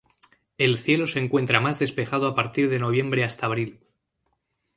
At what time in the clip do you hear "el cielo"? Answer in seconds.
0.57-1.05